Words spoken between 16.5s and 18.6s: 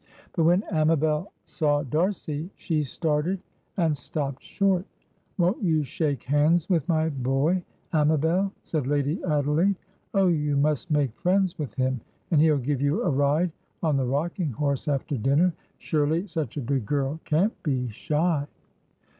a big girl can't be shy?"